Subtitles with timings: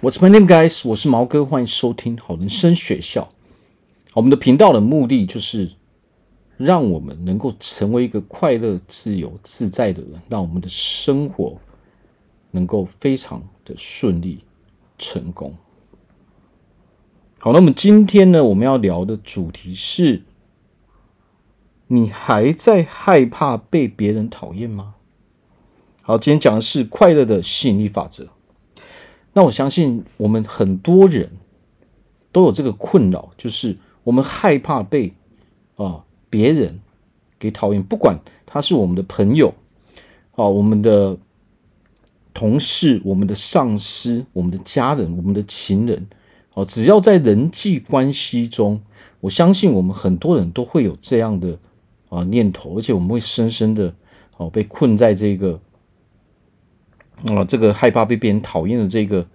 [0.00, 0.88] What's my name, guys？
[0.88, 3.32] 我是毛哥，欢迎收听好人生学校。
[4.14, 5.72] 我们的频道的目的就是
[6.56, 11.58] 让我们能够成为一个快乐、自由、自在的人，让我们的生活
[12.52, 14.44] 能够非常的顺利、
[14.98, 15.52] 成功。
[17.40, 20.22] 好，那么今天呢，我们要聊的主题是：
[21.88, 24.94] 你还在害怕被别人讨厌吗？
[26.02, 28.28] 好，今天讲的是快乐的吸引力法则。
[29.38, 31.30] 那我相信我们很多人
[32.32, 35.14] 都有这个困扰，就是我们害怕被
[35.76, 36.80] 啊别人
[37.38, 39.54] 给讨厌，不管他是我们的朋友
[40.34, 41.16] 啊、我们的
[42.34, 46.08] 同事、我们的上司、我们的家人、我们的情人，
[46.54, 48.80] 哦，只要在人际关系中，
[49.20, 51.56] 我相信我们很多人都会有这样的
[52.08, 53.94] 啊念头，而且我们会深深的
[54.36, 55.60] 哦被困在这个。
[57.26, 59.26] 啊、这个害怕被别人讨厌的这个，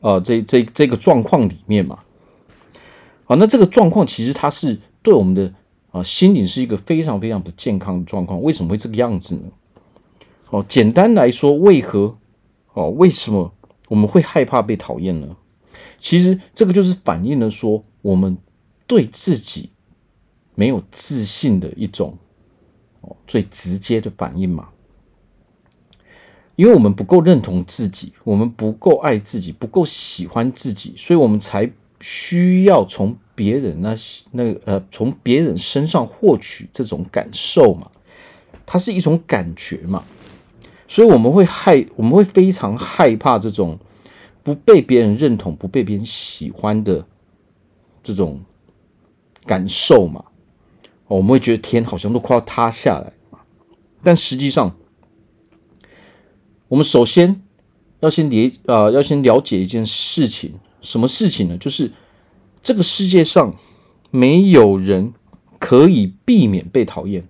[0.00, 1.98] 呃，这这这个状况里面嘛，
[3.24, 5.52] 好，那这个状况其实它是对我们的
[5.90, 8.42] 啊、心灵是一个非常非常不健康的状况。
[8.42, 9.42] 为什么会这个样子呢？
[10.50, 12.16] 哦，简单来说，为何
[12.74, 12.90] 哦？
[12.90, 13.52] 为什么
[13.88, 15.36] 我们会害怕被讨厌呢？
[15.98, 18.36] 其实这个就是反映了说我们
[18.86, 19.70] 对自己
[20.54, 22.18] 没有自信的一种
[23.00, 24.68] 哦最直接的反应嘛。
[26.56, 31.68] 因为我们不够认同自己，我们不够爱自己，不够喜欢自己，所以我们才
[32.00, 33.96] 需要从别人那
[34.30, 37.90] 那呃从别人身上获取这种感受嘛，
[38.64, 40.04] 它是一种感觉嘛，
[40.86, 43.76] 所以我们会害我们会非常害怕这种
[44.44, 47.04] 不被别人认同、不被别人喜欢的
[48.04, 48.40] 这种
[49.44, 50.24] 感受嘛，
[51.08, 53.40] 我们会觉得天好像都快要塌下来嘛，
[54.04, 54.76] 但实际上。
[56.74, 57.40] 我们首先
[58.00, 61.56] 要先了啊，要先了解一件事情，什么事情呢？
[61.56, 61.92] 就是
[62.64, 63.54] 这个世界上
[64.10, 65.14] 没有人
[65.60, 67.28] 可以避免被讨厌，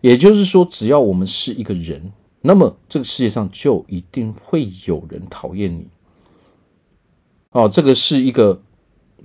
[0.00, 5.86] 也就是说，只要我们是一个人，那么这个世界上就一定会有人讨厌你。
[7.52, 8.60] 哦，这个是一个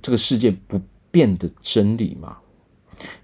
[0.00, 2.36] 这个世界不变的真理嘛？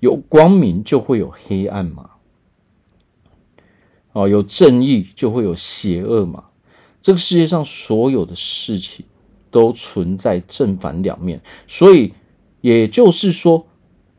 [0.00, 2.10] 有光明就会有黑暗嘛？
[4.16, 6.44] 哦，有正义就会有邪恶嘛。
[7.03, 9.04] 这个世界上所有的事情
[9.50, 11.38] 都存在正反两面，
[11.69, 12.15] 所以
[12.62, 13.66] 也就是说，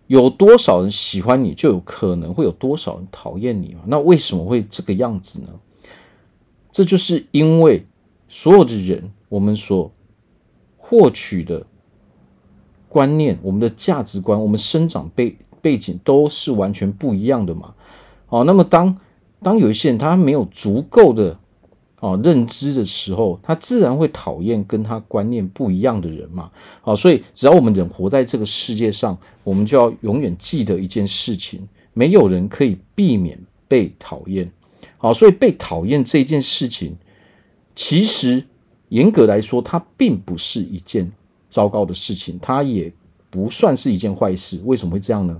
[0.06, 3.80] 有多少人喜欢你，就有可能会有多少人讨厌你嘛。
[3.88, 5.47] 那为什么会这个样子呢？
[6.72, 7.84] 这就是因为
[8.29, 9.91] 所有的人，我们所
[10.78, 11.66] 获取的
[12.88, 17.74] 观念、我们的价值观、我们生长背背景都是完全不一样的嘛。
[18.28, 18.96] 好，那么当
[19.41, 21.37] 当有一些人他没有足够的
[21.99, 26.51] 啊认知的时候，他自然会讨厌跟他观念不一样的人嘛。
[26.81, 34.51] 好，所以只要我们人活在这个世界上，我们就要永远记得一件事情：没有人可以避免被讨厌。
[34.97, 36.95] 好，所以被讨厌这件事情，
[37.75, 38.43] 其实
[38.89, 41.11] 严格来说，它并不是一件
[41.49, 42.91] 糟糕的事情，它也
[43.29, 44.59] 不算是一件坏事。
[44.65, 45.39] 为什么会这样呢？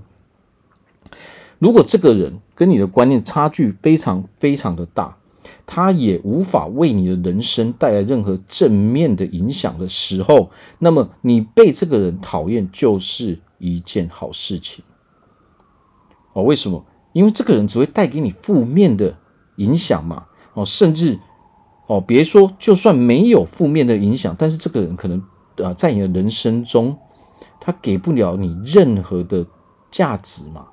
[1.58, 5.16] 如果这个人跟你的观念差距非常非常的大，
[5.66, 14.84] 他也无法为你的人生带来任何正面的影响的时候，那么你被这个人讨厌就是一件好事情。
[16.32, 16.84] 哦，为什么？
[17.12, 19.16] 因为这个人只会带给你负面的
[19.56, 20.26] 影响嘛。
[20.54, 21.18] 哦，甚至
[21.86, 25.22] 哦，别说就算没有负面的影响，但是这个人可能
[25.64, 26.96] 啊，在你的人生中，
[27.60, 29.46] 他给不了你任何的
[29.90, 30.66] 价值嘛。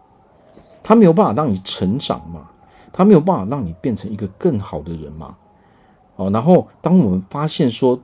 [0.88, 2.48] 他没有办法让你成长嘛，
[2.94, 5.36] 他没有办法让你变成一个更好的人嘛。
[6.16, 8.00] 哦，然后当我们发现说，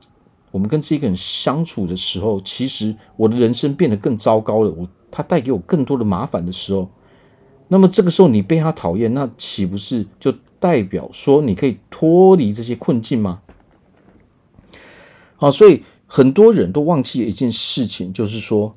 [0.50, 6.90] 我们跟这个人相处的时候，其实我的人生变得更糟糕了，我他带给我更多的麻烦的时候，
[7.68, 13.40] 那么这个时候你被他讨厌，那岂不是就代表说你可以脱离这些困境吗？
[15.36, 18.74] 好，所以很多人都忘记了一件事情，就是说。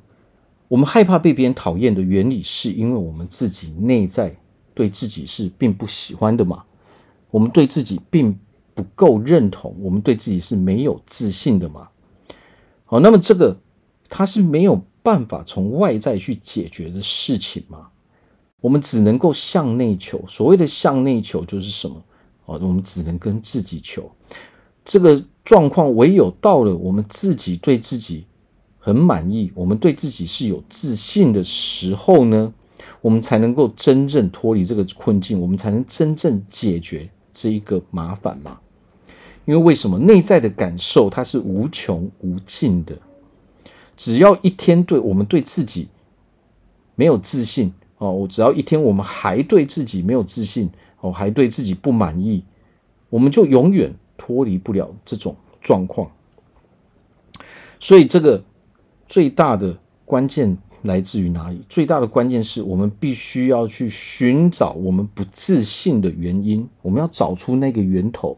[0.76, 4.36] 我们害怕被别人讨厌的原理，是因为我们自己内在
[4.74, 6.66] 对自己是并不喜欢的嘛？
[7.32, 8.38] 我们对自己并
[8.74, 11.88] 不够认同，我们对自己是没有自信的嘛？
[12.84, 13.58] 好，那么这个
[14.10, 17.88] 它是没有办法从外在去解决的事情嘛？
[18.60, 20.22] 我们只能够向内求。
[20.28, 22.04] 所谓的向内求就是什么？
[22.48, 24.12] 哦，我们只能跟自己求。
[24.84, 28.26] 这个状况唯有到了我们自己对自己。
[28.86, 32.54] 很满意，我们对自己是有自信的时候呢，
[33.02, 38.60] 我们才能够真正脱离这个困境，我们才能真正解决这一个麻烦嘛。
[39.46, 42.96] 因为为什么内在的感受它是无穷无尽的？
[43.98, 45.88] 只要一天对我们对自己
[46.94, 50.70] 没有自信哦，我只要一天我们还对自己没有自信
[51.02, 52.44] 哦，还对自己不满意，
[53.10, 56.12] 我们就永远脱离不了这种状况。
[57.80, 58.44] 所以，这个
[59.08, 61.64] 最大的关键来自于哪里？
[61.68, 68.38] 最大的关键是我们必须要去寻找我们不自信的原因，我们要找出那个源头。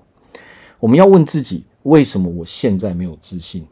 [0.79, 3.65] 我们要问自己：为什么我现在没有自信？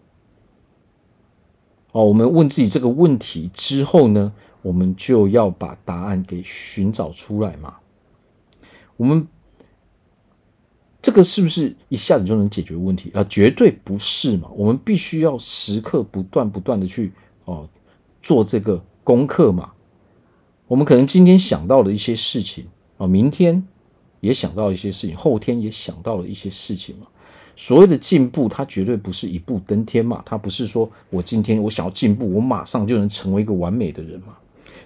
[1.91, 7.75] 哦，我们问自己这个问题之后呢，我们就要把答案给寻找出来嘛。
[8.97, 9.27] 我们
[11.05, 13.23] 这个是不是一下子就能解决问题啊？
[13.29, 14.49] 绝对不是嘛。
[14.55, 17.11] 我们必须要时刻不断不断的去
[17.43, 17.69] 哦
[18.23, 19.69] 做这个功课嘛。
[20.67, 22.65] 我们可能今天想到了一些事情
[22.97, 23.63] 啊，明天。
[24.21, 27.05] 也想到一些事情，后天也想到了一些事情嘛。
[27.55, 30.23] 所谓的进步，它绝对不是一步登天嘛。
[30.25, 34.35] 它不是说我今天我想要进步，我马上就能成为一个完美的人嘛。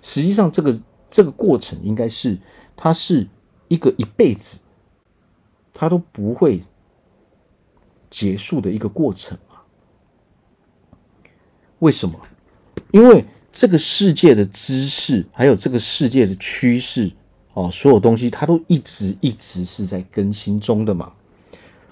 [0.01, 0.77] 实际上，这个
[1.09, 2.37] 这个过程应该是，
[2.75, 3.25] 它是
[3.69, 4.59] 一个一辈子，
[5.79, 6.61] 它都不会
[8.09, 9.63] 结束的一个过程啊。
[11.79, 12.19] 为什么？
[12.91, 13.23] 因为
[13.53, 17.09] 这个世界的知识，还有这个世界的趋势。
[17.53, 21.13] 哦，所有东西它都一直一直是在更新中的嘛。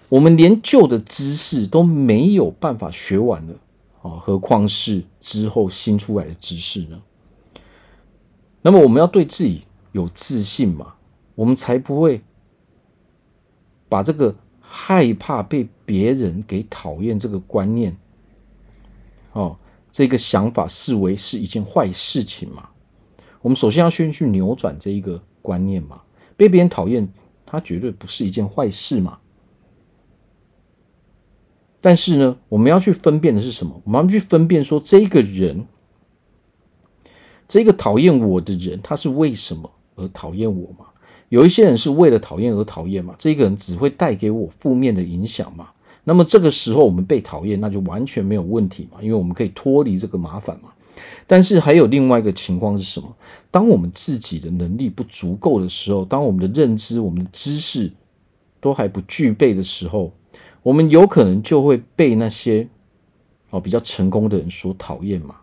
[0.09, 3.53] 我们连旧的知识都没有办法学完了，
[4.01, 7.01] 哦，何况是之后新出来的知识呢？
[8.61, 9.61] 那么我们要对自己
[9.93, 10.95] 有自信嘛，
[11.35, 12.21] 我们才不会
[13.89, 17.95] 把这个害怕被别人给讨厌这个观念，
[19.33, 19.57] 哦，
[19.91, 22.69] 这个想法视为是一件坏事情嘛。
[23.41, 25.21] 我们首先要先去扭转这一个。
[25.39, 26.01] 观念嘛，
[26.35, 27.07] 被别人讨厌，
[27.45, 29.19] 它绝对不是一件坏事嘛。
[31.79, 33.81] 但是呢，我们要去分辨的是什么？
[33.85, 35.65] 我们要去分辨说，这个人，
[37.47, 40.87] 这个讨厌我的人，他是为什么而讨厌我嘛？
[41.29, 45.69] 有一些人是为了讨厌而讨厌嘛，这个人只会带给我负面的影响嘛。
[46.03, 50.69] 那么这个时候我们被讨厌，那就完全没有问题嘛，因为我们可以脱离这个麻烦嘛。
[51.27, 53.13] 但是还有另外一个情况是什么？
[53.51, 57.91] 当我们自己的能力不足够的时候，当我们的认知、我们的知识
[58.61, 60.13] 都还不具备的时候，
[60.63, 62.67] 我们有可能就会被那些
[63.49, 65.35] 哦比较成功的人所讨厌嘛，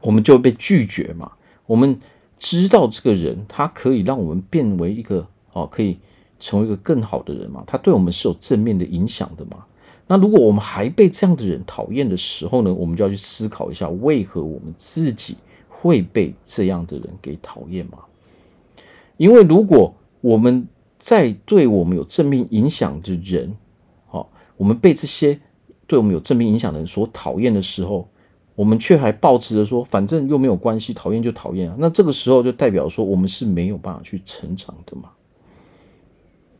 [0.00, 1.32] 我们就会被拒绝嘛。
[1.66, 2.00] 我们
[2.40, 5.98] 知道这个人他可以让我们变为一个哦可以
[6.40, 9.64] 成为一个更好的人嘛，他对我们是有正面的影响的嘛。
[10.08, 15.36] 那如果我们还被这样的人讨厌的时候呢，我们就要去思考一下，为何我们自己
[15.68, 17.98] 会被这样的人给讨厌嘛？
[19.18, 20.66] 因为如果我们
[20.98, 23.54] 在对我们有正面影响的人，
[24.08, 25.38] 好，我们被这些
[25.86, 28.08] 对我们有正面影响的人所讨厌的时候，
[28.60, 31.76] 我们却还抱持着说，反正又没有关系，讨厌就讨厌啊。
[31.78, 35.08] 那这个时候就代表说，我们是没有办法去成长的嘛。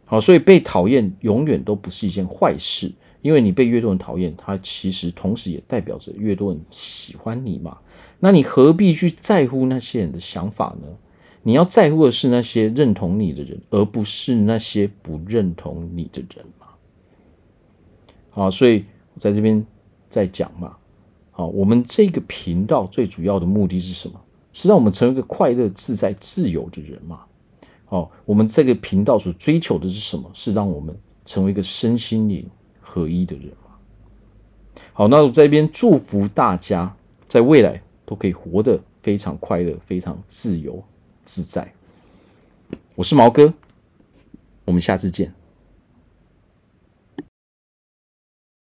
[0.07, 2.91] 好，所以被讨厌永远都不是一件坏事。
[3.21, 7.77] 因为你被越多人讨厌，它其实同时也代表着越多人喜欢你嘛。
[8.19, 10.89] 那你何必去在乎那些人的想法呢？
[11.43, 16.67] 你要在乎的是那些认同你的人，而不是那些不认同你的人嘛。
[18.31, 19.67] 好，所以我在这边
[20.09, 20.79] 再讲嘛。
[21.41, 24.21] 啊，我们这个频道最主要的目的是什么？
[24.53, 27.21] 是让我们成为一个快乐、自在、自由的人嘛。
[27.87, 30.31] 好，我们这个频道所追求的是什么？
[30.35, 30.95] 是让我们
[31.25, 32.47] 成为一个身心灵
[32.83, 33.75] 合一的人嘛。
[34.93, 36.95] 好，那我在这边祝福大家，
[37.27, 40.83] 在未来都可以活得非常快乐、非常自由
[41.25, 41.73] 自在。
[42.95, 43.55] 我是毛哥，
[44.67, 45.40] 我们下次见。